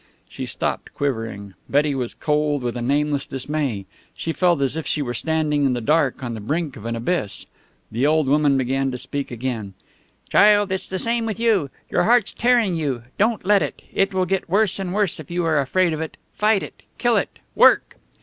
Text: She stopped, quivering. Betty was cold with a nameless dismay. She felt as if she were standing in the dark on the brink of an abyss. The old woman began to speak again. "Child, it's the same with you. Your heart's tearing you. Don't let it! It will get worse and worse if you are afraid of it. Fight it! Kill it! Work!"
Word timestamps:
She 0.27 0.47
stopped, 0.47 0.95
quivering. 0.95 1.53
Betty 1.69 1.93
was 1.93 2.15
cold 2.15 2.63
with 2.63 2.75
a 2.75 2.81
nameless 2.81 3.27
dismay. 3.27 3.85
She 4.17 4.33
felt 4.33 4.59
as 4.63 4.75
if 4.75 4.87
she 4.87 5.03
were 5.03 5.13
standing 5.13 5.63
in 5.63 5.73
the 5.73 5.79
dark 5.79 6.23
on 6.23 6.33
the 6.33 6.39
brink 6.39 6.75
of 6.75 6.87
an 6.87 6.95
abyss. 6.95 7.45
The 7.91 8.07
old 8.07 8.27
woman 8.27 8.57
began 8.57 8.89
to 8.89 8.97
speak 8.97 9.29
again. 9.29 9.75
"Child, 10.31 10.71
it's 10.71 10.89
the 10.89 10.97
same 10.97 11.27
with 11.27 11.39
you. 11.39 11.69
Your 11.91 12.05
heart's 12.05 12.33
tearing 12.33 12.73
you. 12.73 13.03
Don't 13.19 13.45
let 13.45 13.61
it! 13.61 13.83
It 13.93 14.11
will 14.11 14.25
get 14.25 14.49
worse 14.49 14.79
and 14.79 14.91
worse 14.91 15.19
if 15.19 15.29
you 15.29 15.45
are 15.45 15.59
afraid 15.61 15.93
of 15.93 16.01
it. 16.01 16.17
Fight 16.33 16.63
it! 16.63 16.81
Kill 16.97 17.15
it! 17.15 17.37
Work!" 17.53 17.97